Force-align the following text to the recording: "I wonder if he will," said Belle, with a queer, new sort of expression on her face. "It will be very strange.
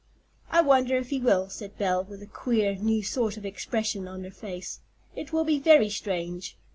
"I 0.49 0.61
wonder 0.61 0.97
if 0.97 1.11
he 1.11 1.19
will," 1.19 1.47
said 1.51 1.77
Belle, 1.77 2.03
with 2.03 2.23
a 2.23 2.25
queer, 2.25 2.73
new 2.73 3.03
sort 3.03 3.37
of 3.37 3.45
expression 3.45 4.07
on 4.07 4.23
her 4.23 4.31
face. 4.31 4.79
"It 5.15 5.31
will 5.31 5.43
be 5.45 5.59
very 5.59 5.91
strange. 5.91 6.57